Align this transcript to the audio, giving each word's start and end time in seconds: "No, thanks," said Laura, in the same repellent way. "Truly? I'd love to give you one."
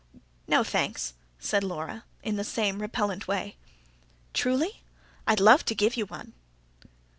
"No, 0.47 0.63
thanks," 0.63 1.13
said 1.37 1.63
Laura, 1.63 2.05
in 2.23 2.35
the 2.35 2.43
same 2.43 2.81
repellent 2.81 3.27
way. 3.27 3.55
"Truly? 4.33 4.81
I'd 5.27 5.39
love 5.39 5.63
to 5.65 5.75
give 5.75 5.95
you 5.95 6.07
one." 6.07 6.33